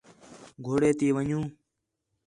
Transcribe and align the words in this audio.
گھوڑے 0.65 0.91
تی 0.97 1.07
ون٘ڄوں 1.15 1.45